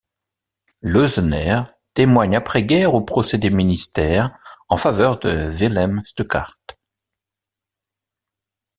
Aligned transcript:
Lösener 0.81 1.61
témoigne 1.93 2.35
après-guerre 2.35 2.95
au 2.95 3.01
Procès 3.03 3.37
des 3.37 3.51
ministères 3.51 4.35
en 4.67 4.75
faveur 4.75 5.19
de 5.19 5.51
Wilhelm 5.51 6.01
Stuckart. 6.05 6.57